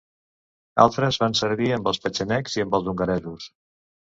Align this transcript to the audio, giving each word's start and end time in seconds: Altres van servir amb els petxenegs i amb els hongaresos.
Altres 0.85 1.19
van 1.23 1.37
servir 1.39 1.69
amb 1.75 1.91
els 1.93 2.01
petxenegs 2.07 2.57
i 2.59 2.65
amb 2.65 2.79
els 2.81 2.89
hongaresos. 2.95 3.47